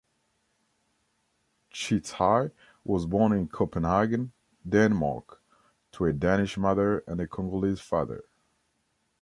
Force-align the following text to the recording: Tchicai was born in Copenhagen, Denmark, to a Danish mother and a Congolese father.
Tchicai 1.71 2.51
was 2.83 3.05
born 3.05 3.33
in 3.33 3.47
Copenhagen, 3.47 4.31
Denmark, 4.67 5.43
to 5.91 6.05
a 6.05 6.11
Danish 6.13 6.57
mother 6.57 7.03
and 7.05 7.21
a 7.21 7.27
Congolese 7.27 7.81
father. 7.81 8.23